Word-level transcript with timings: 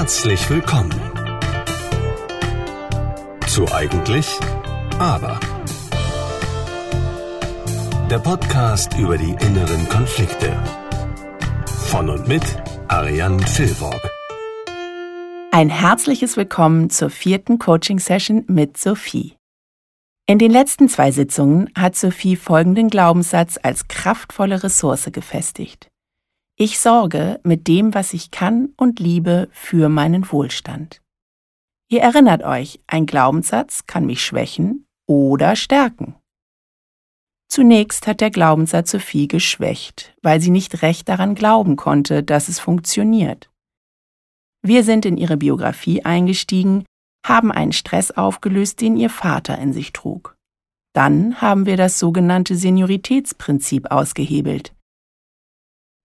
Herzlich 0.00 0.48
willkommen 0.48 0.98
zu 3.46 3.70
Eigentlich, 3.70 4.26
aber. 4.98 5.38
Der 8.08 8.18
Podcast 8.18 8.96
über 8.96 9.18
die 9.18 9.32
inneren 9.44 9.86
Konflikte. 9.90 10.56
Von 11.66 12.08
und 12.08 12.26
mit 12.26 12.42
Ariane 12.88 13.46
Filborg. 13.46 14.00
Ein 15.50 15.68
herzliches 15.68 16.38
Willkommen 16.38 16.88
zur 16.88 17.10
vierten 17.10 17.58
Coaching-Session 17.58 18.44
mit 18.48 18.78
Sophie. 18.78 19.36
In 20.24 20.38
den 20.38 20.50
letzten 20.50 20.88
zwei 20.88 21.10
Sitzungen 21.10 21.68
hat 21.76 21.94
Sophie 21.94 22.36
folgenden 22.36 22.88
Glaubenssatz 22.88 23.58
als 23.62 23.86
kraftvolle 23.86 24.62
Ressource 24.62 25.10
gefestigt. 25.12 25.89
Ich 26.62 26.78
sorge 26.78 27.40
mit 27.42 27.68
dem, 27.68 27.94
was 27.94 28.12
ich 28.12 28.30
kann 28.30 28.74
und 28.76 29.00
liebe, 29.00 29.48
für 29.50 29.88
meinen 29.88 30.30
Wohlstand. 30.30 31.00
Ihr 31.88 32.02
erinnert 32.02 32.42
euch, 32.42 32.80
ein 32.86 33.06
Glaubenssatz 33.06 33.86
kann 33.86 34.04
mich 34.04 34.22
schwächen 34.22 34.84
oder 35.06 35.56
stärken. 35.56 36.16
Zunächst 37.48 38.06
hat 38.06 38.20
der 38.20 38.28
Glaubenssatz 38.28 38.90
Sophie 38.90 39.26
geschwächt, 39.26 40.14
weil 40.20 40.42
sie 40.42 40.50
nicht 40.50 40.82
recht 40.82 41.08
daran 41.08 41.34
glauben 41.34 41.76
konnte, 41.76 42.22
dass 42.22 42.50
es 42.50 42.60
funktioniert. 42.60 43.48
Wir 44.60 44.84
sind 44.84 45.06
in 45.06 45.16
ihre 45.16 45.38
Biografie 45.38 46.04
eingestiegen, 46.04 46.84
haben 47.26 47.50
einen 47.50 47.72
Stress 47.72 48.10
aufgelöst, 48.10 48.82
den 48.82 48.98
ihr 48.98 49.08
Vater 49.08 49.56
in 49.56 49.72
sich 49.72 49.94
trug. 49.94 50.36
Dann 50.92 51.40
haben 51.40 51.64
wir 51.64 51.78
das 51.78 51.98
sogenannte 51.98 52.54
Senioritätsprinzip 52.54 53.90
ausgehebelt. 53.90 54.74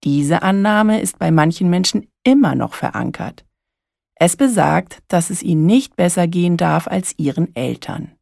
Diese 0.05 0.43
Annahme 0.43 1.01
ist 1.01 1.17
bei 1.17 1.31
manchen 1.31 1.69
Menschen 1.69 2.07
immer 2.23 2.53
noch 2.53 2.75
verankert. 2.75 3.43
Es 4.17 4.37
besagt, 4.37 5.01
dass 5.07 5.31
es 5.31 5.41
ihnen 5.41 5.65
nicht 5.65 5.95
besser 5.95 6.27
gehen 6.27 6.57
darf 6.57 6.87
als 6.87 7.17
ihren 7.17 7.55
Eltern. 7.55 8.15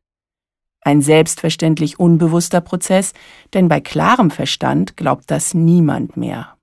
Ein 0.81 1.02
selbstverständlich 1.02 2.00
unbewusster 2.00 2.62
Prozess, 2.62 3.14
denn 3.53 3.67
bei 3.67 3.80
klarem 3.81 4.31
Verstand 4.31 4.98
glaubt 4.98 5.30
das 5.30 5.53
niemand 5.53 6.17
mehr. 6.17 6.58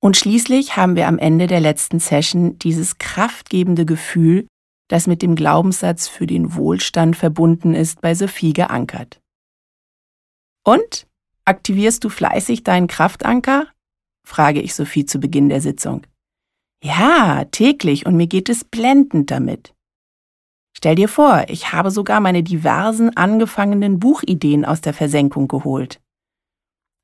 Und 0.00 0.16
schließlich 0.16 0.76
haben 0.76 0.94
wir 0.94 1.08
am 1.08 1.18
Ende 1.18 1.46
der 1.46 1.60
letzten 1.60 2.00
Session 2.00 2.58
dieses 2.58 2.98
kraftgebende 2.98 3.86
Gefühl, 3.86 4.46
das 4.88 5.06
mit 5.06 5.22
dem 5.22 5.34
Glaubenssatz 5.34 6.06
für 6.06 6.26
den 6.26 6.54
Wohlstand 6.54 7.16
verbunden 7.16 7.74
ist, 7.74 8.00
bei 8.00 8.14
Sophie 8.14 8.52
geankert. 8.52 9.20
Und? 10.64 11.06
Aktivierst 11.44 12.02
du 12.02 12.08
fleißig 12.08 12.64
deinen 12.64 12.88
Kraftanker? 12.88 13.68
Frage 14.26 14.60
ich 14.60 14.74
Sophie 14.74 15.06
zu 15.06 15.20
Beginn 15.20 15.48
der 15.48 15.60
Sitzung. 15.60 16.06
Ja, 16.82 17.44
täglich 17.50 18.06
und 18.06 18.16
mir 18.16 18.26
geht 18.26 18.48
es 18.48 18.64
blendend 18.64 19.30
damit. 19.30 19.74
Stell 20.76 20.94
dir 20.94 21.08
vor, 21.08 21.46
ich 21.48 21.72
habe 21.72 21.90
sogar 21.90 22.20
meine 22.20 22.42
diversen 22.42 23.16
angefangenen 23.16 23.98
Buchideen 23.98 24.66
aus 24.66 24.82
der 24.82 24.92
Versenkung 24.92 25.48
geholt. 25.48 26.02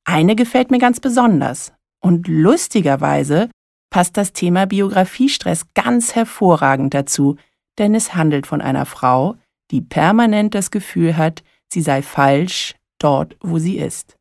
Eine 0.04 0.36
gefällt 0.36 0.70
mir 0.70 0.78
ganz 0.78 1.00
besonders 1.00 1.72
und 2.02 2.28
lustigerweise 2.28 3.48
passt 3.88 4.16
das 4.16 4.32
Thema 4.32 4.66
Biografiestress 4.66 5.72
ganz 5.74 6.14
hervorragend 6.14 6.92
dazu, 6.92 7.36
denn 7.78 7.94
es 7.94 8.14
handelt 8.14 8.46
von 8.46 8.60
einer 8.60 8.84
Frau, 8.84 9.36
die 9.70 9.80
permanent 9.80 10.54
das 10.54 10.70
Gefühl 10.70 11.16
hat, 11.16 11.42
sie 11.72 11.80
sei 11.80 12.02
falsch 12.02 12.74
dort, 12.98 13.36
wo 13.40 13.58
sie 13.58 13.78
ist. 13.78 14.18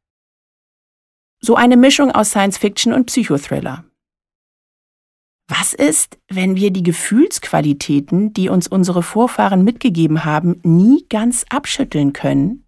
So 1.43 1.55
eine 1.55 1.75
Mischung 1.75 2.11
aus 2.11 2.29
Science 2.29 2.59
Fiction 2.59 2.93
und 2.93 3.05
Psychothriller. 3.05 3.83
Was 5.47 5.73
ist, 5.73 6.19
wenn 6.29 6.55
wir 6.55 6.71
die 6.71 6.83
Gefühlsqualitäten, 6.83 8.31
die 8.31 8.47
uns 8.47 8.67
unsere 8.67 9.01
Vorfahren 9.01 9.63
mitgegeben 9.63 10.23
haben, 10.23 10.61
nie 10.63 11.05
ganz 11.09 11.43
abschütteln 11.49 12.13
können? 12.13 12.65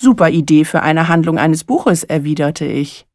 Super 0.00 0.30
Idee 0.30 0.64
für 0.64 0.82
eine 0.82 1.08
Handlung 1.08 1.36
eines 1.36 1.64
Buches, 1.64 2.04
erwiderte 2.04 2.64
ich. 2.64 3.06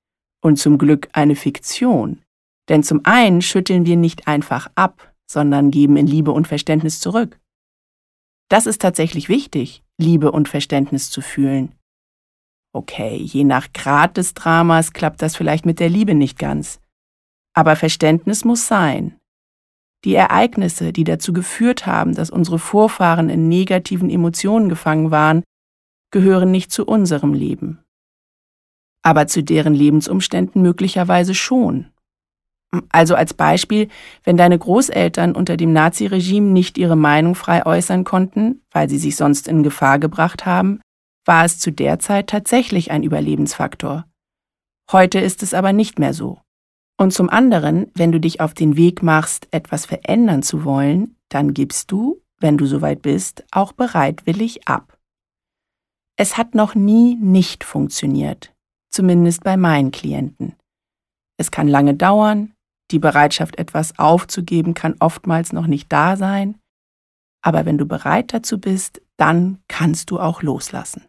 Und 0.42 0.58
zum 0.58 0.78
Glück 0.78 1.08
eine 1.14 1.38
Fiktion. 1.38 2.22
Denn 2.68 2.84
zum 2.84 3.02
einen 3.06 3.42
schütteln 3.42 3.86
wir 3.86 3.96
nicht 3.96 4.28
einfach 4.28 4.70
ab, 4.76 5.14
sondern 5.26 5.72
geben 5.72 5.96
in 5.96 6.06
Liebe 6.06 6.32
und 6.32 6.50
Verständnis 6.50 7.00
zurück. 7.00 7.40
Das 8.50 8.66
ist 8.66 8.82
tatsächlich 8.82 9.30
wichtig, 9.30 9.84
Liebe 9.98 10.34
und 10.34 10.50
Verständnis 10.50 11.10
zu 11.10 11.22
fühlen. 11.22 11.74
Okay, 12.76 13.18
je 13.18 13.44
nach 13.44 13.72
Grad 13.72 14.18
des 14.18 14.34
Dramas 14.34 14.94
klappt 14.94 15.22
das 15.22 15.36
vielleicht 15.36 15.66
mit 15.66 15.80
der 15.80 15.90
Liebe 15.90 16.16
nicht 16.16 16.40
ganz. 16.40 16.80
Aber 17.54 17.76
Verständnis 17.76 18.46
muss 18.46 18.68
sein. 18.68 19.20
Die 20.06 20.16
Ereignisse, 20.16 20.92
die 20.92 21.04
dazu 21.04 21.34
geführt 21.34 21.86
haben, 21.86 22.16
dass 22.16 22.32
unsere 22.32 22.58
Vorfahren 22.58 23.30
in 23.30 23.48
negativen 23.48 24.10
Emotionen 24.10 24.70
gefangen 24.70 25.12
waren, 25.12 25.44
gehören 26.12 26.50
nicht 26.50 26.72
zu 26.72 26.86
unserem 26.86 27.34
Leben. 27.34 27.80
Aber 29.04 29.28
zu 29.28 29.44
deren 29.44 29.76
Lebensumständen 29.76 30.62
möglicherweise 30.64 31.36
schon. 31.36 31.88
Also 32.90 33.14
als 33.14 33.36
Beispiel, 33.36 33.88
wenn 34.24 34.36
deine 34.36 34.58
Großeltern 34.58 35.36
unter 35.36 35.58
dem 35.58 35.74
Naziregime 35.74 36.50
nicht 36.50 36.80
ihre 36.80 36.96
Meinung 36.96 37.36
frei 37.36 37.66
äußern 37.68 38.04
konnten, 38.04 38.64
weil 38.72 38.90
sie 38.90 38.98
sich 38.98 39.16
sonst 39.16 39.48
in 39.48 39.62
Gefahr 39.62 40.00
gebracht 40.00 40.48
haben, 40.48 40.82
war 41.26 41.46
es 41.46 41.60
zu 41.60 41.72
der 41.72 42.00
Zeit 42.00 42.28
tatsächlich 42.28 42.92
ein 42.92 43.04
Überlebensfaktor. 43.04 44.06
Heute 44.92 45.20
ist 45.20 45.44
es 45.44 45.54
aber 45.54 45.74
nicht 45.74 46.00
mehr 46.00 46.14
so. 46.14 46.40
Und 46.98 47.14
zum 47.14 47.30
anderen, 47.30 47.92
wenn 47.96 48.12
du 48.12 48.20
dich 48.20 48.42
auf 48.42 48.54
den 48.54 48.76
Weg 48.76 49.02
machst, 49.02 49.48
etwas 49.52 49.86
verändern 49.86 50.44
zu 50.44 50.64
wollen, 50.64 51.16
dann 51.30 51.54
gibst 51.54 51.92
du, 51.92 52.22
wenn 52.40 52.58
du 52.58 52.66
soweit 52.66 53.02
bist, 53.02 53.44
auch 53.52 53.72
bereitwillig 53.74 54.68
ab. 54.68 54.98
Es 56.16 56.38
hat 56.38 56.54
noch 56.54 56.76
nie 56.76 57.16
nicht 57.16 57.64
funktioniert, 57.64 58.54
zumindest 58.92 59.44
bei 59.44 59.58
meinen 59.58 59.92
Klienten. 59.92 60.56
Es 61.38 61.50
kann 61.50 61.68
lange 61.68 61.96
dauern, 61.96 62.54
die 62.92 63.00
Bereitschaft, 63.00 63.58
etwas 63.58 63.98
aufzugeben, 63.98 64.76
kann 64.76 64.96
oftmals 65.00 65.52
noch 65.52 65.66
nicht 65.66 65.92
da 65.92 66.16
sein, 66.16 66.60
aber 67.42 67.66
wenn 67.66 67.78
du 67.78 67.86
bereit 67.86 68.34
dazu 68.34 68.60
bist, 68.60 69.02
dann 69.18 69.60
kannst 69.68 70.12
du 70.12 70.20
auch 70.20 70.44
loslassen. 70.44 71.06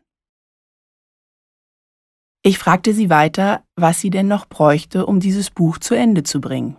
Ich 2.46 2.58
fragte 2.58 2.92
sie 2.92 3.08
weiter, 3.08 3.64
was 3.74 4.00
sie 4.00 4.10
denn 4.10 4.28
noch 4.28 4.46
bräuchte, 4.46 5.06
um 5.06 5.18
dieses 5.18 5.50
Buch 5.50 5.78
zu 5.78 5.94
Ende 5.94 6.24
zu 6.24 6.42
bringen. 6.42 6.76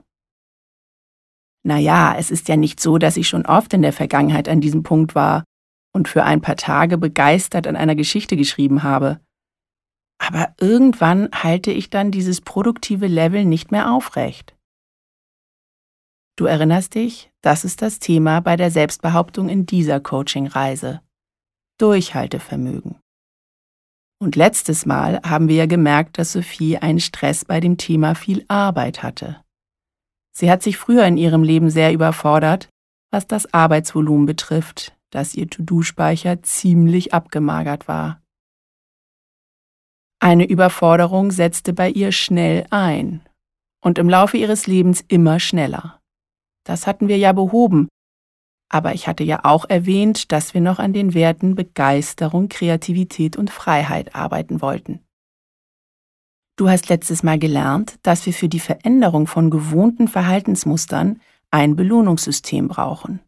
Naja, 1.64 2.16
es 2.16 2.30
ist 2.30 2.48
ja 2.48 2.56
nicht 2.56 2.80
so, 2.80 3.00
dass 3.00 3.18
ich 3.18 3.28
schon 3.28 3.48
oft 3.48 3.74
in 3.74 3.82
der 3.82 3.92
Vergangenheit 3.92 4.48
an 4.48 4.62
diesem 4.62 4.84
Punkt 4.84 5.16
war 5.16 5.44
und 5.92 6.08
für 6.08 6.24
ein 6.24 6.42
paar 6.42 6.56
Tage 6.56 7.00
begeistert 7.00 7.66
an 7.66 7.76
einer 7.76 7.96
Geschichte 7.96 8.38
geschrieben 8.38 8.84
habe. 8.84 9.20
Aber 10.20 10.54
irgendwann 10.60 11.30
halte 11.34 11.72
ich 11.72 11.90
dann 11.90 12.12
dieses 12.12 12.42
produktive 12.42 13.08
Level 13.08 13.44
nicht 13.44 13.72
mehr 13.72 13.92
aufrecht. 13.92 14.56
Du 16.38 16.46
erinnerst 16.46 16.94
dich, 16.94 17.32
das 17.42 17.66
ist 17.66 17.82
das 17.82 17.98
Thema 17.98 18.40
bei 18.40 18.56
der 18.56 18.70
Selbstbehauptung 18.70 19.50
in 19.50 19.66
dieser 19.66 20.00
Coaching-Reise. 20.00 21.02
Durchhaltevermögen. 21.80 23.00
Und 24.26 24.36
letztes 24.36 24.88
Mal 24.88 25.22
haben 25.24 25.50
wir 25.50 25.56
ja 25.56 25.66
gemerkt, 25.68 26.18
dass 26.18 26.32
Sophie 26.32 26.80
einen 26.80 27.00
Stress 27.00 27.46
bei 27.46 27.60
dem 27.60 27.78
Thema 27.78 28.16
viel 28.16 28.44
Arbeit 28.48 29.04
hatte. 29.04 29.40
Sie 30.36 30.50
hat 30.50 30.64
sich 30.64 30.78
früher 30.78 31.06
in 31.06 31.16
ihrem 31.16 31.44
Leben 31.44 31.70
sehr 31.70 31.94
überfordert, 31.94 32.68
was 33.12 33.28
das 33.28 33.54
Arbeitsvolumen 33.54 34.26
betrifft, 34.26 34.98
dass 35.12 35.36
ihr 35.36 35.48
To-Do-Speicher 35.48 36.42
ziemlich 36.42 37.14
abgemagert 37.14 37.88
war. 37.88 38.20
Eine 40.20 40.50
Überforderung 40.50 41.30
setzte 41.30 41.72
bei 41.72 41.92
ihr 41.92 42.12
schnell 42.12 42.66
ein 42.72 43.22
und 43.84 44.00
im 44.00 44.10
Laufe 44.10 44.38
ihres 44.38 44.66
Lebens 44.66 45.06
immer 45.08 45.40
schneller. 45.40 46.02
Das 46.64 46.88
hatten 46.88 47.10
wir 47.10 47.20
ja 47.20 47.32
behoben, 47.32 47.90
aber 48.70 48.94
ich 48.94 49.08
hatte 49.08 49.24
ja 49.24 49.42
auch 49.44 49.66
erwähnt, 49.70 50.32
dass 50.32 50.54
wir 50.54 50.62
noch 50.62 50.80
an 50.80 50.94
den 50.94 51.14
Werten 51.14 51.56
Begeisterung, 51.56 52.50
Kreativität 52.50 53.38
und 53.38 53.50
Freiheit 53.50 54.16
arbeiten 54.16 54.62
wollten. 54.62 55.00
Du 56.58 56.70
hast 56.70 56.88
letztes 56.88 57.22
Mal 57.22 57.38
gelernt, 57.38 58.00
dass 58.04 58.26
wir 58.26 58.34
für 58.34 58.48
die 58.48 58.62
Veränderung 58.62 59.28
von 59.28 59.50
gewohnten 59.50 60.08
Verhaltensmustern 60.08 61.22
ein 61.52 61.76
Belohnungssystem 61.76 62.68
brauchen. 62.68 63.20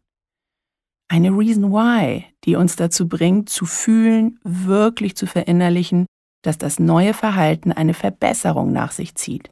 Eine 1.08 1.30
Reason 1.30 1.70
Why, 1.72 2.24
die 2.44 2.56
uns 2.56 2.76
dazu 2.76 3.08
bringt, 3.08 3.48
zu 3.48 3.64
fühlen, 3.64 4.38
wirklich 4.44 5.16
zu 5.16 5.26
verinnerlichen, 5.26 6.06
dass 6.42 6.58
das 6.58 6.78
neue 6.78 7.14
Verhalten 7.14 7.72
eine 7.72 7.94
Verbesserung 7.94 8.72
nach 8.72 8.92
sich 8.92 9.14
zieht. 9.14 9.50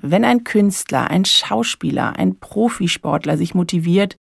Wenn 0.00 0.24
ein 0.24 0.44
Künstler, 0.44 1.10
ein 1.10 1.24
Schauspieler, 1.24 2.16
ein 2.16 2.38
Profisportler 2.38 3.38
sich 3.38 3.54
motiviert, 3.54 4.16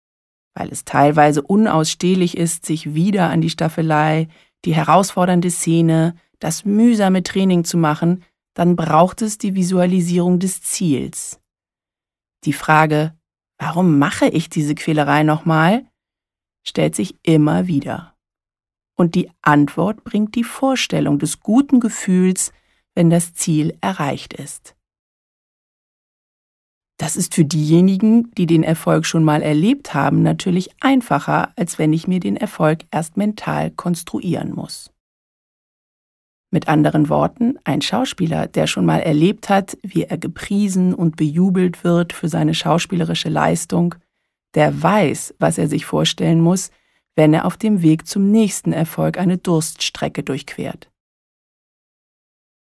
weil 0.56 0.70
es 0.70 0.86
teilweise 0.86 1.42
unausstehlich 1.42 2.38
ist, 2.38 2.66
sich 2.66 2.94
wieder 2.94 3.30
an 3.30 3.42
die 3.42 3.50
Staffelei, 3.50 4.28
die 4.66 4.76
herausfordernde 4.76 5.50
Szene, 5.50 6.16
das 6.40 6.66
mühsame 6.66 7.24
Training 7.24 7.64
zu 7.64 7.78
machen, 7.78 8.24
dann 8.54 8.76
braucht 8.76 9.22
es 9.22 9.38
die 9.38 9.56
Visualisierung 9.56 10.40
des 10.40 10.62
Ziels. 10.62 11.40
Die 12.44 12.54
Frage, 12.54 13.18
warum 13.58 13.98
mache 13.98 14.28
ich 14.28 14.50
diese 14.50 14.76
Quälerei 14.76 15.24
nochmal, 15.24 15.86
stellt 16.64 16.96
sich 16.96 17.18
immer 17.24 17.68
wieder. 17.68 18.16
Und 18.96 19.16
die 19.16 19.32
Antwort 19.42 20.04
bringt 20.04 20.36
die 20.36 20.44
Vorstellung 20.44 21.18
des 21.18 21.40
guten 21.40 21.80
Gefühls, 21.80 22.54
wenn 22.94 23.10
das 23.10 23.34
Ziel 23.34 23.78
erreicht 23.82 24.34
ist. 24.34 24.76
Das 26.98 27.16
ist 27.16 27.34
für 27.34 27.46
diejenigen, 27.46 28.32
die 28.38 28.46
den 28.46 28.64
Erfolg 28.64 29.06
schon 29.06 29.24
mal 29.24 29.42
erlebt 29.42 29.94
haben, 29.94 30.22
natürlich 30.22 30.70
einfacher, 30.80 31.52
als 31.56 31.80
wenn 31.80 31.92
ich 31.92 32.08
mir 32.08 32.20
den 32.20 32.38
Erfolg 32.38 32.86
erst 32.92 33.18
mental 33.18 33.72
konstruieren 33.72 34.54
muss. 34.54 34.92
Mit 36.52 36.68
anderen 36.68 37.10
Worten, 37.10 37.58
ein 37.64 37.82
Schauspieler, 37.82 38.46
der 38.46 38.68
schon 38.68 38.86
mal 38.86 39.00
erlebt 39.00 39.50
hat, 39.50 39.76
wie 39.82 40.04
er 40.04 40.20
gepriesen 40.20 40.94
und 40.94 41.16
bejubelt 41.16 41.84
wird 41.84 42.14
für 42.14 42.30
seine 42.30 42.54
schauspielerische 42.54 43.30
Leistung, 43.30 43.96
der 44.54 44.84
weiß, 44.84 45.34
was 45.40 45.58
er 45.58 45.68
sich 45.68 45.86
vorstellen 45.86 46.42
muss, 46.42 46.70
wenn 47.16 47.34
er 47.34 47.46
auf 47.46 47.58
dem 47.58 47.82
Weg 47.82 48.08
zum 48.08 48.30
nächsten 48.30 48.72
Erfolg 48.72 49.18
eine 49.18 49.40
Durststrecke 49.40 50.22
durchquert. 50.22 50.92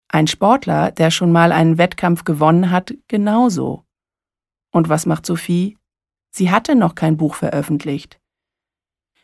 Ein 0.09 0.25
Sportler, 0.25 0.91
der 0.91 1.11
schon 1.11 1.31
mal 1.31 1.51
einen 1.51 1.77
Wettkampf 1.77 2.23
gewonnen 2.23 2.71
hat, 2.71 2.95
genauso. 3.07 3.83
Und 4.71 4.89
was 4.89 5.05
macht 5.05 5.25
Sophie? 5.25 5.77
Sie 6.29 6.51
hatte 6.51 6.75
noch 6.75 6.95
kein 6.95 7.17
Buch 7.17 7.35
veröffentlicht. 7.35 8.19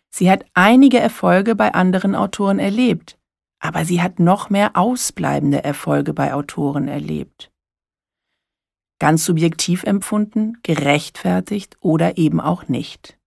Sie 0.10 0.30
hat 0.30 0.46
einige 0.54 1.00
Erfolge 1.00 1.56
bei 1.56 1.74
anderen 1.74 2.16
Autoren 2.16 2.60
erlebt, 2.60 3.18
aber 3.60 3.86
sie 3.86 4.02
hat 4.02 4.20
noch 4.20 4.50
mehr 4.50 4.76
ausbleibende 4.76 5.64
Erfolge 5.64 6.14
bei 6.14 6.34
Autoren 6.34 6.88
erlebt. 6.88 7.52
Ganz 9.00 9.26
subjektiv 9.26 9.84
empfunden, 9.84 10.60
gerechtfertigt 10.64 11.78
oder 11.82 12.18
eben 12.18 12.40
auch 12.40 12.68
nicht. 12.68 13.18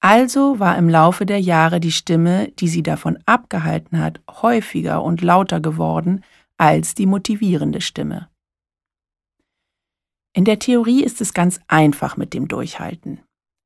Also 0.00 0.58
war 0.58 0.76
im 0.76 0.88
Laufe 0.88 1.26
der 1.26 1.40
Jahre 1.40 1.78
die 1.78 1.92
Stimme, 1.92 2.50
die 2.58 2.68
sie 2.68 2.82
davon 2.82 3.18
abgehalten 3.24 4.00
hat, 4.00 4.20
häufiger 4.28 5.02
und 5.02 5.22
lauter 5.22 5.60
geworden 5.60 6.24
als 6.56 6.94
die 6.94 7.06
motivierende 7.06 7.80
Stimme. 7.80 8.31
In 10.34 10.44
der 10.44 10.58
Theorie 10.58 11.02
ist 11.02 11.20
es 11.20 11.34
ganz 11.34 11.60
einfach 11.68 12.16
mit 12.16 12.32
dem 12.32 12.48
Durchhalten. 12.48 13.20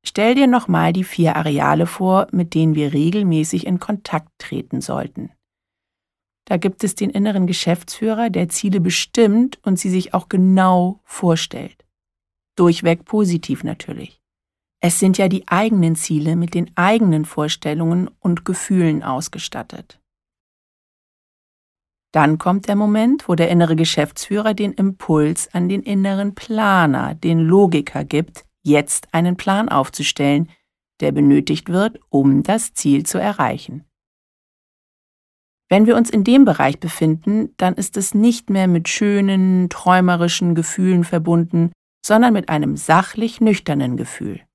Stell 0.05 0.35
dir 0.35 0.47
nochmal 0.47 0.93
die 0.93 1.03
vier 1.03 1.35
Areale 1.35 1.85
vor, 1.85 2.27
mit 2.31 2.53
denen 2.53 2.75
wir 2.75 2.93
regelmäßig 2.93 3.65
in 3.65 3.79
Kontakt 3.79 4.29
treten 4.37 4.81
sollten. 4.81 5.31
Da 6.45 6.57
gibt 6.57 6.83
es 6.83 6.95
den 6.95 7.09
inneren 7.09 7.45
Geschäftsführer, 7.45 8.29
der 8.29 8.47
Ziele 8.47 8.79
bestimmt 8.79 9.59
und 9.63 9.79
sie 9.79 9.89
sich 9.89 10.13
auch 10.13 10.29
genau 10.29 11.01
vorstellt. 11.03 11.85
Durchweg 12.55 13.03
positiv 13.05 13.63
natürlich. 13.63 14.21
Es 14.79 14.99
sind 14.99 15.17
ja 15.17 15.27
die 15.27 15.47
eigenen 15.47 15.95
Ziele 15.95 16.35
mit 16.35 16.53
den 16.53 16.71
eigenen 16.75 17.25
Vorstellungen 17.25 18.09
und 18.19 18.45
Gefühlen 18.45 19.03
ausgestattet. 19.03 19.99
Dann 22.11 22.37
kommt 22.37 22.67
der 22.67 22.75
Moment, 22.75 23.27
wo 23.27 23.35
der 23.35 23.49
innere 23.49 23.75
Geschäftsführer 23.75 24.53
den 24.53 24.73
Impuls 24.73 25.53
an 25.53 25.69
den 25.69 25.83
inneren 25.83 26.35
Planer, 26.35 27.15
den 27.15 27.39
Logiker 27.39 28.03
gibt, 28.03 28.45
jetzt 28.63 29.13
einen 29.13 29.35
Plan 29.37 29.69
aufzustellen, 29.69 30.49
der 30.99 31.11
benötigt 31.11 31.69
wird, 31.69 31.99
um 32.09 32.43
das 32.43 32.73
Ziel 32.73 33.05
zu 33.05 33.17
erreichen. 33.17 33.85
Wenn 35.69 35.85
wir 35.85 35.97
uns 35.97 36.09
in 36.09 36.23
dem 36.23 36.45
Bereich 36.45 36.79
befinden, 36.79 37.53
dann 37.57 37.73
ist 37.73 37.97
es 37.97 38.13
nicht 38.13 38.49
mehr 38.49 38.67
mit 38.67 38.87
schönen, 38.87 39.69
träumerischen 39.69 40.55
Gefühlen 40.55 41.03
verbunden, 41.03 41.71
sondern 42.05 42.33
mit 42.33 42.47
einem 42.47 42.77
sachlich 42.77 43.41
nüchternen 43.41 43.97
Gefühl. 43.97 44.46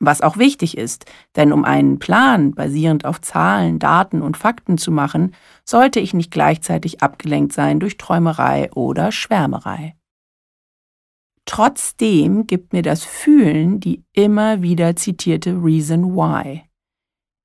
Was 0.00 0.22
auch 0.22 0.38
wichtig 0.38 0.76
ist, 0.76 1.04
denn 1.36 1.52
um 1.52 1.64
einen 1.64 1.98
Plan 1.98 2.52
basierend 2.52 3.04
auf 3.04 3.20
Zahlen, 3.20 3.78
Daten 3.78 4.22
und 4.22 4.36
Fakten 4.36 4.78
zu 4.78 4.90
machen, 4.90 5.34
sollte 5.64 6.00
ich 6.00 6.14
nicht 6.14 6.30
gleichzeitig 6.30 7.02
abgelenkt 7.02 7.52
sein 7.52 7.80
durch 7.80 7.98
Träumerei 7.98 8.72
oder 8.72 9.12
Schwärmerei. 9.12 9.94
Trotzdem 11.44 12.46
gibt 12.46 12.72
mir 12.72 12.82
das 12.82 13.04
Fühlen 13.04 13.80
die 13.80 14.02
immer 14.12 14.62
wieder 14.62 14.96
zitierte 14.96 15.52
Reason 15.52 16.14
Why 16.14 16.62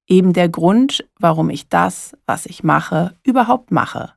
eben 0.07 0.33
der 0.33 0.49
Grund, 0.49 1.07
warum 1.19 1.49
ich 1.49 1.67
das, 1.67 2.15
was 2.25 2.45
ich 2.45 2.63
mache, 2.63 3.15
überhaupt 3.23 3.71
mache. 3.71 4.13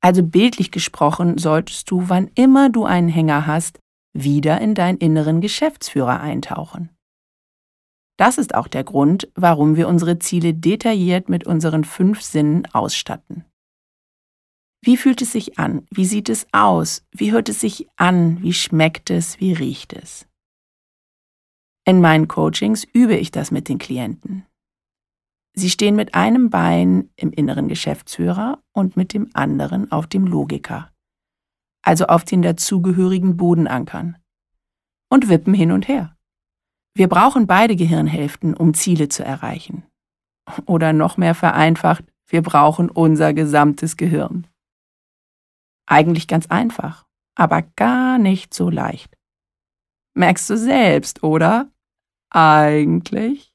Also 0.00 0.22
bildlich 0.22 0.70
gesprochen 0.70 1.38
solltest 1.38 1.90
du, 1.90 2.08
wann 2.08 2.30
immer 2.34 2.70
du 2.70 2.84
einen 2.84 3.08
Hänger 3.08 3.46
hast, 3.46 3.80
wieder 4.12 4.60
in 4.60 4.74
deinen 4.74 4.98
inneren 4.98 5.40
Geschäftsführer 5.40 6.20
eintauchen. 6.20 6.90
Das 8.20 8.36
ist 8.36 8.54
auch 8.54 8.68
der 8.68 8.84
Grund, 8.84 9.32
warum 9.34 9.76
wir 9.76 9.88
unsere 9.88 10.18
Ziele 10.18 10.52
detailliert 10.52 11.30
mit 11.30 11.46
unseren 11.46 11.84
fünf 11.84 12.20
Sinnen 12.20 12.66
ausstatten. 12.74 13.46
Wie 14.82 14.98
fühlt 14.98 15.22
es 15.22 15.32
sich 15.32 15.58
an? 15.58 15.86
Wie 15.90 16.04
sieht 16.04 16.28
es 16.28 16.46
aus? 16.52 17.02
Wie 17.12 17.32
hört 17.32 17.48
es 17.48 17.60
sich 17.60 17.88
an? 17.96 18.42
Wie 18.42 18.52
schmeckt 18.52 19.08
es? 19.08 19.40
Wie 19.40 19.54
riecht 19.54 19.94
es? 19.94 20.28
In 21.86 22.02
meinen 22.02 22.28
Coachings 22.28 22.84
übe 22.84 23.16
ich 23.16 23.30
das 23.30 23.50
mit 23.50 23.70
den 23.70 23.78
Klienten. 23.78 24.44
Sie 25.54 25.70
stehen 25.70 25.96
mit 25.96 26.14
einem 26.14 26.50
Bein 26.50 27.08
im 27.16 27.32
inneren 27.32 27.68
Geschäftsführer 27.68 28.62
und 28.72 28.98
mit 28.98 29.14
dem 29.14 29.30
anderen 29.32 29.90
auf 29.90 30.06
dem 30.06 30.26
Logiker, 30.26 30.92
also 31.80 32.04
auf 32.04 32.26
den 32.26 32.42
dazugehörigen 32.42 33.38
Bodenankern, 33.38 34.18
und 35.08 35.30
wippen 35.30 35.54
hin 35.54 35.72
und 35.72 35.88
her. 35.88 36.14
Wir 36.94 37.08
brauchen 37.08 37.46
beide 37.46 37.76
Gehirnhälften, 37.76 38.54
um 38.54 38.74
Ziele 38.74 39.08
zu 39.08 39.24
erreichen. 39.24 39.84
Oder 40.66 40.92
noch 40.92 41.16
mehr 41.16 41.34
vereinfacht, 41.34 42.04
wir 42.26 42.42
brauchen 42.42 42.90
unser 42.90 43.34
gesamtes 43.34 43.96
Gehirn. 43.96 44.46
Eigentlich 45.86 46.28
ganz 46.28 46.46
einfach, 46.46 47.06
aber 47.36 47.62
gar 47.62 48.18
nicht 48.18 48.54
so 48.54 48.70
leicht. 48.70 49.16
Merkst 50.14 50.50
du 50.50 50.56
selbst, 50.56 51.22
oder? 51.22 51.70
Eigentlich, 52.30 53.52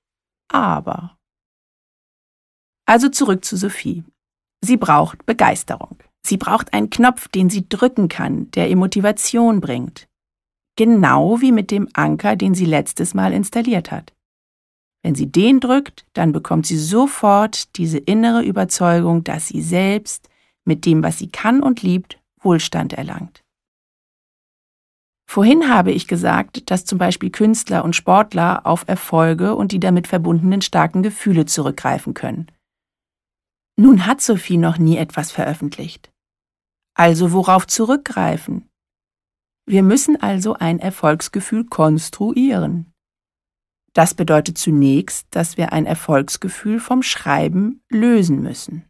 aber. 0.50 1.18
Also 2.86 3.10
zurück 3.10 3.46
zu 3.46 3.58
Sophie. 3.58 4.04
Sie 4.62 4.78
braucht 4.78 5.26
Begeisterung. 5.26 5.98
Sie 6.26 6.38
braucht 6.38 6.74
einen 6.74 6.90
Knopf, 6.90 7.28
den 7.28 7.50
sie 7.50 7.70
drücken 7.70 8.10
kann, 8.10 8.50
der 8.52 8.70
ihr 8.70 8.78
Motivation 8.78 9.62
bringt. 9.62 10.08
Genau 10.75 11.39
wie 11.41 11.51
mit 11.51 11.72
dem 11.72 11.88
Anker, 11.94 12.36
den 12.36 12.53
sie 12.53 12.65
letztes 12.65 13.13
Mal 13.13 13.34
installiert 13.34 13.91
hat. 13.91 14.13
Wenn 15.03 15.15
sie 15.15 15.32
den 15.32 15.60
drückt, 15.60 16.05
dann 16.13 16.32
bekommt 16.32 16.65
sie 16.65 16.77
sofort 16.77 17.77
diese 17.77 18.00
innere 18.00 18.44
Überzeugung, 18.44 19.24
dass 19.24 19.48
sie 19.48 19.62
selbst 19.62 20.29
mit 20.65 20.86
dem, 20.86 21.03
was 21.03 21.20
sie 21.20 21.29
kann 21.29 21.62
und 21.62 21.84
liebt, 21.84 22.20
Wohlstand 22.41 22.94
erlangt. 22.94 23.44
Vorhin 25.27 25.70
habe 25.70 25.91
ich 25.91 26.08
gesagt, 26.08 26.70
dass 26.72 26.86
zum 26.86 26.98
Beispiel 26.98 27.29
Künstler 27.29 27.84
und 27.84 27.96
Sportler 27.96 28.65
auf 28.65 28.88
Erfolge 28.88 29.55
und 29.55 29.72
die 29.72 29.79
damit 29.79 30.08
verbundenen 30.08 30.62
starken 30.62 31.03
Gefühle 31.03 31.46
zurückgreifen 31.46 32.13
können. 32.13 32.48
Nun 33.77 34.05
hat 34.05 34.22
Sophie 34.22 34.58
noch 34.58 34.77
nie 34.77 34.98
etwas 34.98 35.32
veröffentlicht. 35.32 36.12
Also 36.96 37.32
worauf 37.32 37.67
zurückgreifen? 37.67 38.70
Wir 39.67 39.81
müssen 39.81 40.22
also 40.22 40.53
ein 40.53 40.79
Erfolgsgefühl 40.79 41.65
konstruieren. 41.65 42.93
Das 43.93 44.13
bedeutet 44.13 44.57
zunächst, 44.57 45.27
dass 45.31 45.57
wir 45.57 45.74
ein 45.74 45.86
Erfolgsgefühl 45.86 46.79
vom 46.79 47.01
Schreiben 47.01 47.84
lösen 47.89 48.41
müssen. 48.41 48.86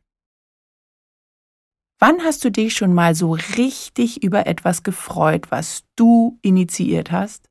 Wann 1.99 2.21
hast 2.23 2.43
du 2.43 2.51
dich 2.51 2.75
schon 2.75 2.93
mal 2.93 3.15
so 3.15 3.33
richtig 3.33 4.21
über 4.23 4.47
etwas 4.47 4.83
gefreut, 4.83 5.49
was 5.49 5.85
du 5.95 6.39
initiiert 6.41 7.11
hast? 7.11 7.49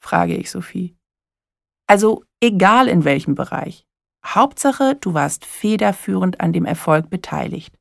frage 0.00 0.36
ich 0.36 0.50
Sophie. 0.50 0.96
Also 1.88 2.24
egal 2.40 2.86
in 2.86 3.04
welchem 3.04 3.34
Bereich. 3.34 3.86
Hauptsache, 4.24 4.96
du 4.96 5.14
warst 5.14 5.44
federführend 5.44 6.40
an 6.40 6.52
dem 6.52 6.64
Erfolg 6.64 7.10
beteiligt. 7.10 7.76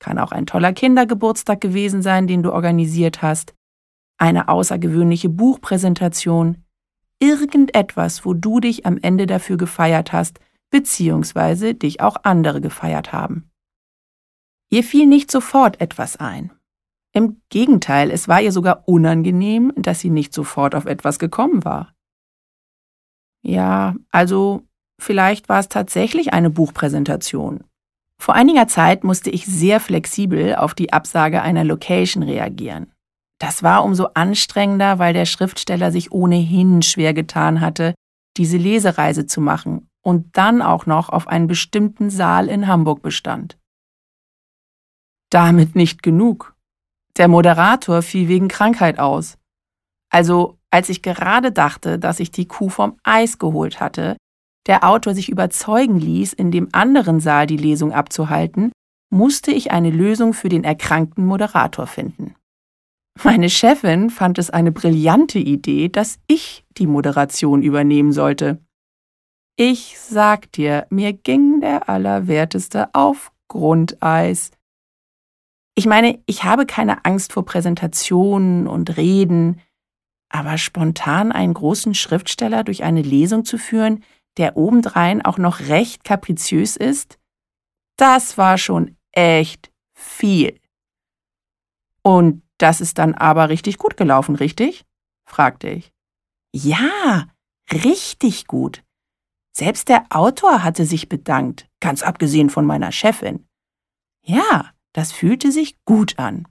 Kann 0.00 0.18
auch 0.18 0.32
ein 0.32 0.46
toller 0.46 0.72
Kindergeburtstag 0.72 1.60
gewesen 1.60 2.02
sein, 2.02 2.26
den 2.26 2.42
du 2.42 2.52
organisiert 2.52 3.22
hast, 3.22 3.54
eine 4.18 4.48
außergewöhnliche 4.48 5.28
Buchpräsentation, 5.28 6.64
irgendetwas, 7.20 8.24
wo 8.24 8.34
du 8.34 8.58
dich 8.58 8.86
am 8.86 8.98
Ende 9.00 9.26
dafür 9.26 9.56
gefeiert 9.56 10.12
hast, 10.12 10.40
beziehungsweise 10.70 11.74
dich 11.74 12.00
auch 12.00 12.16
andere 12.24 12.60
gefeiert 12.60 13.12
haben. 13.12 13.50
Ihr 14.70 14.82
fiel 14.82 15.06
nicht 15.06 15.30
sofort 15.30 15.80
etwas 15.80 16.16
ein. 16.16 16.50
Im 17.12 17.40
Gegenteil, 17.48 18.10
es 18.10 18.26
war 18.26 18.40
ihr 18.40 18.52
sogar 18.52 18.88
unangenehm, 18.88 19.72
dass 19.76 20.00
sie 20.00 20.10
nicht 20.10 20.34
sofort 20.34 20.74
auf 20.74 20.86
etwas 20.86 21.18
gekommen 21.18 21.64
war. 21.64 21.94
Ja, 23.42 23.94
also 24.10 24.64
Vielleicht 25.00 25.48
war 25.48 25.58
es 25.58 25.68
tatsächlich 25.68 26.34
eine 26.34 26.50
Buchpräsentation. 26.50 27.64
Vor 28.20 28.34
einiger 28.34 28.68
Zeit 28.68 29.02
musste 29.02 29.30
ich 29.30 29.46
sehr 29.46 29.80
flexibel 29.80 30.54
auf 30.54 30.74
die 30.74 30.92
Absage 30.92 31.40
einer 31.40 31.64
Location 31.64 32.22
reagieren. 32.22 32.92
Das 33.38 33.62
war 33.62 33.82
umso 33.82 34.08
anstrengender, 34.12 34.98
weil 34.98 35.14
der 35.14 35.24
Schriftsteller 35.24 35.90
sich 35.90 36.12
ohnehin 36.12 36.82
schwer 36.82 37.14
getan 37.14 37.62
hatte, 37.62 37.94
diese 38.36 38.58
Lesereise 38.58 39.24
zu 39.24 39.40
machen 39.40 39.88
und 40.02 40.36
dann 40.36 40.60
auch 40.60 40.84
noch 40.84 41.08
auf 41.08 41.28
einen 41.28 41.46
bestimmten 41.46 42.10
Saal 42.10 42.48
in 42.48 42.66
Hamburg 42.66 43.00
bestand. 43.00 43.58
Damit 45.30 45.74
nicht 45.74 46.02
genug. 46.02 46.54
Der 47.16 47.28
Moderator 47.28 48.02
fiel 48.02 48.28
wegen 48.28 48.48
Krankheit 48.48 48.98
aus. 48.98 49.38
Also, 50.10 50.58
als 50.70 50.90
ich 50.90 51.00
gerade 51.00 51.52
dachte, 51.52 51.98
dass 51.98 52.20
ich 52.20 52.30
die 52.30 52.46
Kuh 52.46 52.68
vom 52.68 52.98
Eis 53.02 53.38
geholt 53.38 53.80
hatte, 53.80 54.16
der 54.66 54.84
Autor 54.84 55.14
sich 55.14 55.28
überzeugen 55.28 55.98
ließ, 55.98 56.32
in 56.32 56.50
dem 56.50 56.68
anderen 56.72 57.20
Saal 57.20 57.46
die 57.46 57.56
Lesung 57.56 57.92
abzuhalten, 57.92 58.72
musste 59.10 59.50
ich 59.50 59.72
eine 59.72 59.90
Lösung 59.90 60.34
für 60.34 60.48
den 60.48 60.64
erkrankten 60.64 61.24
Moderator 61.26 61.86
finden. 61.86 62.34
Meine 63.22 63.50
Chefin 63.50 64.08
fand 64.08 64.38
es 64.38 64.50
eine 64.50 64.72
brillante 64.72 65.38
Idee, 65.38 65.88
dass 65.88 66.18
ich 66.26 66.64
die 66.78 66.86
Moderation 66.86 67.62
übernehmen 67.62 68.12
sollte. 68.12 68.60
Ich 69.56 69.98
sag 69.98 70.50
dir, 70.52 70.86
mir 70.90 71.12
ging 71.12 71.60
der 71.60 71.88
Allerwerteste 71.88 72.94
auf 72.94 73.32
Grundeis. 73.48 74.52
Ich 75.74 75.86
meine, 75.86 76.22
ich 76.26 76.44
habe 76.44 76.66
keine 76.66 77.04
Angst 77.04 77.32
vor 77.32 77.44
Präsentationen 77.44 78.66
und 78.66 78.96
Reden, 78.96 79.60
aber 80.30 80.56
spontan 80.56 81.32
einen 81.32 81.54
großen 81.54 81.94
Schriftsteller 81.94 82.64
durch 82.64 82.84
eine 82.84 83.02
Lesung 83.02 83.44
zu 83.44 83.58
führen, 83.58 84.04
der 84.36 84.56
obendrein 84.56 85.22
auch 85.22 85.38
noch 85.38 85.60
recht 85.60 86.04
kapriziös 86.04 86.76
ist, 86.76 87.18
das 87.96 88.38
war 88.38 88.58
schon 88.58 88.96
echt 89.12 89.70
viel. 89.94 90.58
Und 92.02 92.42
das 92.58 92.80
ist 92.80 92.98
dann 92.98 93.14
aber 93.14 93.48
richtig 93.48 93.78
gut 93.78 93.96
gelaufen, 93.96 94.36
richtig? 94.36 94.84
fragte 95.26 95.68
ich. 95.68 95.92
Ja, 96.52 97.28
richtig 97.72 98.46
gut. 98.46 98.82
Selbst 99.52 99.88
der 99.88 100.06
Autor 100.10 100.62
hatte 100.62 100.86
sich 100.86 101.08
bedankt, 101.08 101.68
ganz 101.80 102.02
abgesehen 102.02 102.50
von 102.50 102.64
meiner 102.64 102.92
Chefin. 102.92 103.46
Ja, 104.22 104.70
das 104.92 105.12
fühlte 105.12 105.52
sich 105.52 105.76
gut 105.84 106.18
an. 106.18 106.46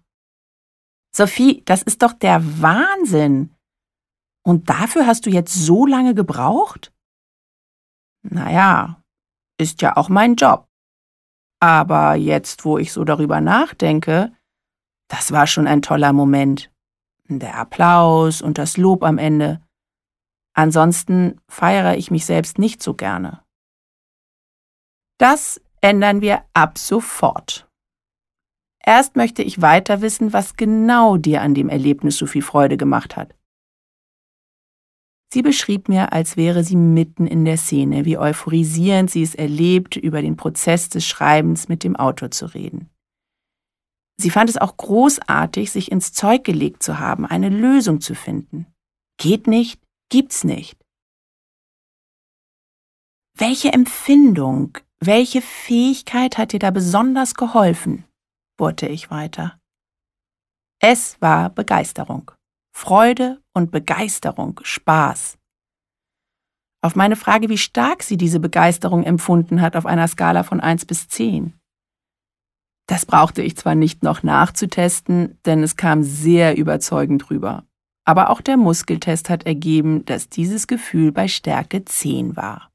Sophie, 1.11 1.63
das 1.65 1.81
ist 1.81 2.01
doch 2.01 2.13
der 2.13 2.61
Wahnsinn. 2.61 3.55
Und 4.43 4.69
dafür 4.69 5.05
hast 5.05 5.25
du 5.25 5.29
jetzt 5.29 5.53
so 5.53 5.85
lange 5.85 6.13
gebraucht? 6.13 6.93
Naja, 8.21 9.01
ist 9.59 9.81
ja 9.81 9.97
auch 9.97 10.09
mein 10.09 10.35
Job. 10.35 10.67
Aber 11.61 12.15
jetzt, 12.15 12.65
wo 12.65 12.77
ich 12.77 12.93
so 12.93 13.03
darüber 13.03 13.41
nachdenke, 13.41 14.31
das 15.09 15.31
war 15.31 15.47
schon 15.47 15.67
ein 15.67 15.81
toller 15.81 16.13
Moment. 16.13 16.71
Der 17.27 17.57
Applaus 17.57 18.41
und 18.41 18.57
das 18.57 18.77
Lob 18.77 19.03
am 19.03 19.17
Ende. 19.17 19.61
Ansonsten 20.53 21.39
feiere 21.47 21.97
ich 21.97 22.11
mich 22.11 22.25
selbst 22.25 22.57
nicht 22.57 22.81
so 22.81 22.93
gerne. 22.93 23.43
Das 25.17 25.61
ändern 25.81 26.21
wir 26.21 26.43
ab 26.53 26.77
sofort. 26.77 27.69
Erst 28.83 29.15
möchte 29.15 29.43
ich 29.43 29.61
weiter 29.61 30.01
wissen, 30.01 30.33
was 30.33 30.55
genau 30.55 31.17
dir 31.17 31.41
an 31.41 31.53
dem 31.53 31.69
Erlebnis 31.69 32.17
so 32.17 32.25
viel 32.25 32.41
Freude 32.41 32.77
gemacht 32.77 33.15
hat. 33.15 33.35
Sie 35.31 35.43
beschrieb 35.43 35.89
mir, 35.89 36.11
als 36.11 36.37
wäre 36.37 36.63
sie 36.63 36.75
mitten 36.75 37.27
in 37.27 37.45
der 37.45 37.57
Szene, 37.57 38.05
wie 38.05 38.17
euphorisierend 38.17 39.11
sie 39.11 39.21
es 39.21 39.35
erlebt, 39.35 39.95
über 39.95 40.21
den 40.21 40.37
Prozess 40.37 40.89
des 40.89 41.05
Schreibens 41.05 41.69
mit 41.69 41.83
dem 41.83 41.95
Autor 41.95 42.31
zu 42.31 42.47
reden. 42.47 42.89
Sie 44.19 44.31
fand 44.31 44.49
es 44.49 44.57
auch 44.57 44.75
großartig, 44.75 45.71
sich 45.71 45.91
ins 45.91 46.13
Zeug 46.13 46.43
gelegt 46.43 46.83
zu 46.83 46.99
haben, 46.99 47.25
eine 47.25 47.49
Lösung 47.49 48.01
zu 48.01 48.15
finden. 48.15 48.65
Geht 49.17 49.47
nicht, 49.47 49.79
gibt's 50.09 50.43
nicht. 50.43 50.77
Welche 53.37 53.71
Empfindung, 53.71 54.77
welche 54.99 55.41
Fähigkeit 55.41 56.37
hat 56.37 56.51
dir 56.51 56.59
da 56.59 56.71
besonders 56.71 57.35
geholfen? 57.35 58.03
bohrte 58.57 58.87
ich 58.87 59.09
weiter. 59.09 59.57
Es 60.81 61.21
war 61.21 61.49
Begeisterung. 61.49 62.31
Freude 62.75 63.41
und 63.59 63.71
Begeisterung, 63.71 64.59
Spaß. 64.63 65.37
Auf 66.81 66.95
meine 66.95 67.15
Frage, 67.15 67.49
wie 67.49 67.57
stark 67.57 68.01
sie 68.01 68.17
diese 68.17 68.39
Begeisterung 68.39 69.03
empfunden 69.03 69.61
hat 69.61 69.75
auf 69.75 69.85
einer 69.85 70.07
Skala 70.07 70.43
von 70.43 70.59
1 70.59 70.85
bis 70.85 71.07
10, 71.09 71.59
das 72.89 73.05
brauchte 73.05 73.43
ich 73.43 73.55
zwar 73.55 73.75
nicht 73.75 74.01
noch 74.01 74.23
nachzutesten, 74.23 75.37
denn 75.45 75.61
es 75.61 75.75
kam 75.75 76.01
sehr 76.01 76.57
überzeugend 76.57 77.29
rüber. 77.29 77.63
Aber 78.03 78.31
auch 78.31 78.41
der 78.41 78.57
Muskeltest 78.57 79.29
hat 79.29 79.45
ergeben, 79.45 80.05
dass 80.05 80.27
dieses 80.27 80.65
Gefühl 80.65 81.11
bei 81.11 81.27
Stärke 81.27 81.85
10 81.85 82.35
war. 82.35 82.71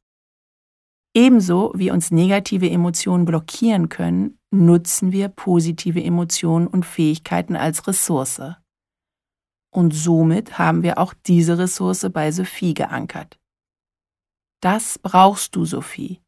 Ebenso 1.17 1.73
wie 1.75 1.91
uns 1.91 2.13
negative 2.13 2.71
Emotionen 2.71 3.25
blockieren 3.25 3.89
können, 3.89 4.39
nutzen 4.53 5.11
wir 5.11 5.29
positive 5.31 6.03
Emotionen 6.03 6.69
und 6.69 6.87
Fähigkeiten 6.87 7.57
als 7.57 7.89
Ressource. 7.89 8.41
Und 9.75 9.93
somit 9.93 10.57
haben 10.57 10.85
wir 10.85 10.99
auch 10.99 11.15
diese 11.27 11.59
Ressource 11.59 12.07
bei 12.13 12.31
Sophie 12.31 12.75
geankert. 12.75 13.41
Das 14.61 15.01
brauchst 15.01 15.57
du, 15.57 15.65
Sophie. 15.65 16.21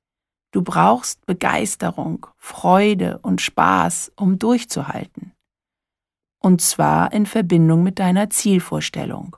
Du 0.50 0.62
brauchst 0.62 1.24
Begeisterung, 1.26 2.26
Freude 2.38 3.18
und 3.18 3.40
Spaß, 3.40 4.10
um 4.16 4.40
durchzuhalten. 4.40 5.32
Und 6.40 6.60
zwar 6.60 7.12
in 7.12 7.24
Verbindung 7.24 7.84
mit 7.84 8.00
deiner 8.00 8.30
Zielvorstellung. 8.30 9.36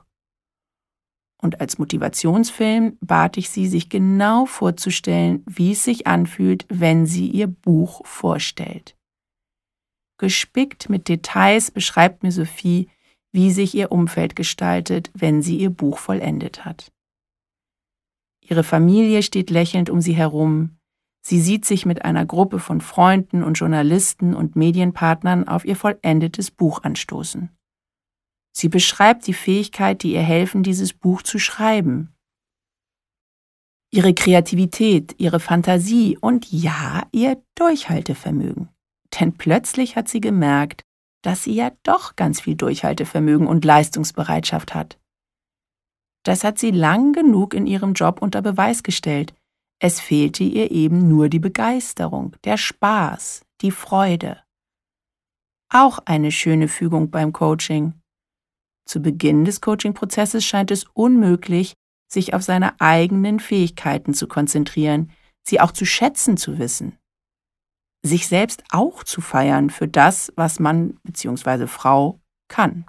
Und 1.39 1.61
als 1.61 1.77
Motivationsfilm 1.77 2.97
bat 3.01 3.37
ich 3.37 3.51
sie, 3.51 3.67
sich 3.67 3.89
genau 3.89 4.47
vorzustellen, 4.47 5.43
wie 5.45 5.73
es 5.73 5.83
sich 5.83 6.07
anfühlt, 6.07 6.65
wenn 6.67 7.05
sie 7.05 7.27
ihr 7.27 7.47
Buch 7.47 8.03
vorstellt. 8.07 8.97
Gespickt 10.17 10.89
mit 10.89 11.07
Details 11.07 11.69
beschreibt 11.69 12.23
mir 12.23 12.31
Sophie, 12.31 12.89
wie 13.31 13.51
sich 13.51 13.75
ihr 13.75 13.91
Umfeld 13.91 14.35
gestaltet, 14.35 15.11
wenn 15.13 15.41
sie 15.41 15.57
ihr 15.57 15.69
Buch 15.69 15.99
vollendet 15.99 16.65
hat. 16.65 16.91
Ihre 18.41 18.63
Familie 18.63 19.21
steht 19.21 19.49
lächelnd 19.49 19.89
um 19.89 20.01
sie 20.01 20.13
herum, 20.13 20.79
Sie 21.21 21.41
sieht 21.41 21.65
sich 21.65 21.85
mit 21.85 22.05
einer 22.05 22.25
Gruppe 22.25 22.59
von 22.59 22.81
Freunden 22.81 23.43
und 23.43 23.55
Journalisten 23.55 24.33
und 24.33 24.55
Medienpartnern 24.55 25.47
auf 25.47 25.65
ihr 25.65 25.75
vollendetes 25.75 26.49
Buch 26.51 26.83
anstoßen. 26.83 27.49
Sie 28.51 28.69
beschreibt 28.69 29.27
die 29.27 29.33
Fähigkeit, 29.33 30.03
die 30.03 30.13
ihr 30.13 30.21
helfen, 30.21 30.63
dieses 30.63 30.93
Buch 30.93 31.21
zu 31.21 31.37
schreiben. 31.37 32.13
Ihre 33.91 34.13
Kreativität, 34.13 35.15
ihre 35.17 35.39
Fantasie 35.39 36.17
und 36.19 36.51
ja, 36.51 37.07
ihr 37.11 37.41
Durchhaltevermögen. 37.55 38.69
Denn 39.19 39.33
plötzlich 39.33 39.95
hat 39.95 40.07
sie 40.07 40.21
gemerkt, 40.21 40.83
dass 41.21 41.43
sie 41.43 41.53
ja 41.53 41.71
doch 41.83 42.15
ganz 42.15 42.41
viel 42.41 42.55
Durchhaltevermögen 42.55 43.47
und 43.47 43.65
Leistungsbereitschaft 43.65 44.73
hat. 44.73 44.99
Das 46.23 46.43
hat 46.43 46.59
sie 46.59 46.71
lang 46.71 47.13
genug 47.13 47.53
in 47.53 47.67
ihrem 47.67 47.93
Job 47.93 48.21
unter 48.21 48.41
Beweis 48.41 48.83
gestellt, 48.83 49.33
es 49.81 50.01
fehlte 50.01 50.43
ihr 50.43 50.71
eben 50.71 51.07
nur 51.07 51.29
die 51.29 51.39
Begeisterung, 51.39 52.35
der 52.43 52.57
Spaß, 52.57 53.45
die 53.61 53.71
Freude. 53.71 54.43
Auch 55.69 55.99
eine 56.05 56.31
schöne 56.33 56.67
Fügung 56.67 57.11
beim 57.11 57.31
Coaching. 57.31 57.93
Zu 58.85 59.01
Beginn 59.01 59.45
des 59.45 59.61
Coaching-Prozesses 59.61 60.43
scheint 60.43 60.71
es 60.71 60.83
unmöglich, 60.93 61.75
sich 62.11 62.33
auf 62.33 62.43
seine 62.43 62.81
eigenen 62.81 63.39
Fähigkeiten 63.39 64.13
zu 64.13 64.27
konzentrieren, 64.27 65.11
sie 65.47 65.61
auch 65.61 65.71
zu 65.71 65.85
schätzen 65.85 66.35
zu 66.35 66.57
wissen. 66.57 66.97
Sich 68.01 68.27
selbst 68.27 68.63
auch 68.71 69.03
zu 69.03 69.21
feiern 69.21 69.69
für 69.69 69.87
das, 69.87 70.31
was 70.35 70.59
man 70.59 70.97
bzw. 71.03 71.67
Frau 71.67 72.19
kann. 72.47 72.85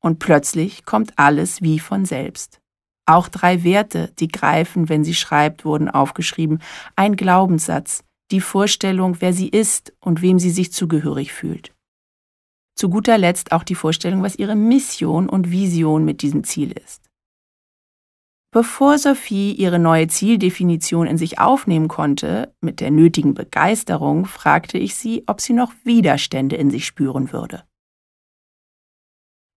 Und 0.00 0.18
plötzlich 0.18 0.84
kommt 0.84 1.18
alles 1.18 1.62
wie 1.62 1.78
von 1.78 2.04
selbst. 2.04 2.60
Auch 3.06 3.28
drei 3.28 3.62
Werte, 3.62 4.12
die 4.18 4.28
greifen, 4.28 4.88
wenn 4.88 5.04
sie 5.04 5.14
schreibt, 5.14 5.64
wurden 5.64 5.88
aufgeschrieben. 5.88 6.60
Ein 6.96 7.16
Glaubenssatz, 7.16 8.02
die 8.30 8.40
Vorstellung, 8.40 9.20
wer 9.20 9.32
sie 9.32 9.48
ist 9.48 9.92
und 10.00 10.22
wem 10.22 10.38
sie 10.38 10.50
sich 10.50 10.72
zugehörig 10.72 11.32
fühlt. 11.32 11.72
Zu 12.74 12.90
guter 12.90 13.16
Letzt 13.16 13.52
auch 13.52 13.62
die 13.62 13.74
Vorstellung, 13.74 14.22
was 14.22 14.36
ihre 14.36 14.56
Mission 14.56 15.28
und 15.28 15.50
Vision 15.50 16.04
mit 16.04 16.22
diesem 16.22 16.44
Ziel 16.44 16.72
ist. 16.72 17.05
Bevor 18.56 18.96
Sophie 18.96 19.52
ihre 19.52 19.78
neue 19.78 20.08
Zieldefinition 20.08 21.06
in 21.06 21.18
sich 21.18 21.38
aufnehmen 21.38 21.88
konnte, 21.88 22.54
mit 22.62 22.80
der 22.80 22.90
nötigen 22.90 23.34
Begeisterung, 23.34 24.24
fragte 24.24 24.78
ich 24.78 24.94
sie, 24.94 25.24
ob 25.26 25.42
sie 25.42 25.52
noch 25.52 25.74
Widerstände 25.84 26.56
in 26.56 26.70
sich 26.70 26.86
spüren 26.86 27.32
würde. 27.32 27.64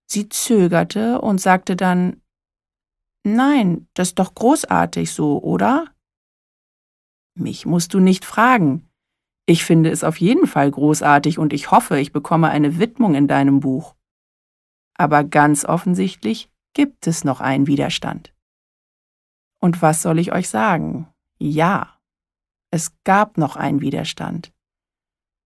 Sie 0.06 0.28
zögerte 0.28 1.22
und 1.22 1.40
sagte 1.40 1.78
dann, 1.78 2.22
Nein, 3.24 3.88
das 3.94 4.10
ist 4.10 4.20
doch 4.20 4.36
großartig 4.36 5.14
so, 5.14 5.42
oder? 5.42 5.86
Mich 7.36 7.66
musst 7.66 7.94
du 7.94 8.02
nicht 8.02 8.26
fragen. 8.26 8.90
Ich 9.46 9.64
finde 9.64 9.92
es 9.92 10.04
auf 10.04 10.20
jeden 10.20 10.46
Fall 10.46 10.70
großartig 10.70 11.40
und 11.40 11.54
ich 11.54 11.72
hoffe, 11.72 11.98
ich 12.02 12.12
bekomme 12.12 12.50
eine 12.50 12.80
Widmung 12.80 13.16
in 13.16 13.30
deinem 13.30 13.62
Buch. 13.62 13.96
aber 14.98 15.24
ganz 15.24 15.64
offensichtlich 15.64 16.52
gibt 16.74 17.08
es 17.08 17.24
noch 17.24 17.40
einen 17.40 17.66
Widerstand. 17.66 18.34
Und 19.60 19.82
was 19.82 20.02
soll 20.02 20.20
ich 20.20 20.32
euch 20.32 20.50
sagen? 20.50 21.08
Ja, 21.38 22.00
es 22.72 22.92
gab 23.04 23.38
noch 23.38 23.56
einen 23.56 23.82
Widerstand. 23.82 24.54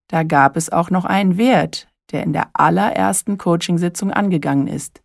Da 0.08 0.22
gab 0.22 0.56
es 0.56 0.70
auch 0.70 0.90
noch 0.90 1.04
einen 1.04 1.38
Wert, 1.38 1.88
der 2.12 2.22
in 2.22 2.32
der 2.32 2.50
allerersten 2.52 3.38
Coachingsitzung 3.38 4.10
angegangen 4.12 4.66
ist. 4.66 5.02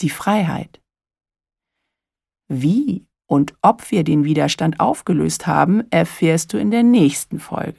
Die 0.00 0.10
Freiheit. 0.10 0.80
Wie 2.48 3.06
und 3.26 3.54
ob 3.62 3.92
wir 3.92 4.02
den 4.02 4.24
Widerstand 4.24 4.80
aufgelöst 4.80 5.46
haben, 5.46 5.84
erfährst 5.90 6.52
du 6.52 6.58
in 6.58 6.72
der 6.72 6.82
nächsten 6.82 7.38
Folge. 7.38 7.78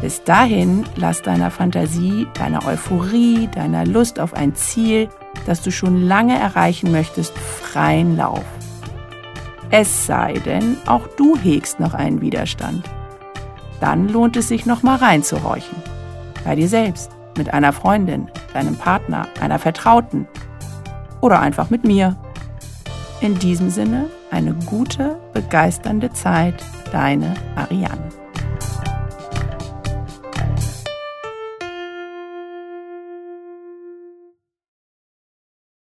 Bis 0.00 0.24
dahin 0.24 0.84
lass 0.96 1.22
deiner 1.22 1.52
Fantasie, 1.52 2.26
deiner 2.34 2.66
Euphorie, 2.66 3.46
deiner 3.46 3.86
Lust 3.86 4.18
auf 4.18 4.34
ein 4.34 4.54
Ziel, 4.56 5.08
das 5.46 5.62
du 5.62 5.70
schon 5.70 6.02
lange 6.02 6.36
erreichen 6.36 6.90
möchtest, 6.90 7.38
freien 7.38 8.16
Lauf. 8.16 8.44
Es 9.70 10.06
sei 10.06 10.34
denn, 10.34 10.76
auch 10.86 11.06
du 11.16 11.36
hegst 11.36 11.80
noch 11.80 11.94
einen 11.94 12.20
Widerstand. 12.20 12.88
Dann 13.80 14.08
lohnt 14.08 14.36
es 14.36 14.48
sich 14.48 14.64
noch 14.64 14.82
mal 14.82 14.96
reinzuhorchen. 14.96 15.76
Bei 16.44 16.54
dir 16.54 16.68
selbst, 16.68 17.10
mit 17.36 17.52
einer 17.52 17.72
Freundin, 17.72 18.30
deinem 18.54 18.76
Partner, 18.76 19.28
einer 19.40 19.58
Vertrauten 19.58 20.26
oder 21.20 21.40
einfach 21.40 21.70
mit 21.70 21.84
mir. 21.84 22.16
In 23.20 23.38
diesem 23.38 23.70
Sinne 23.70 24.06
eine 24.30 24.54
gute, 24.66 25.18
begeisternde 25.32 26.12
Zeit, 26.12 26.62
deine 26.92 27.34
Ariane. 27.56 28.25